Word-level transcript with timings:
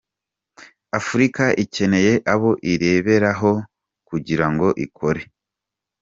Afurika 0.99 1.43
ikeneye 1.63 2.13
abo 2.33 2.51
ireberaho 2.71 3.51
kugira 4.07 4.45
ngo 4.51 4.67
ikore. 4.85 5.21